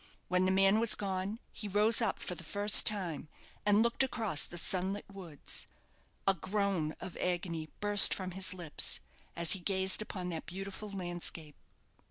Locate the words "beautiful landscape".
10.47-11.55